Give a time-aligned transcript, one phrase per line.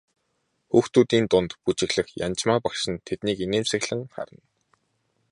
[0.71, 4.43] Хүүхдүүдийн дунд бүжиглэх Янжмаа багш нь тэднийг инээмсэглэн харна.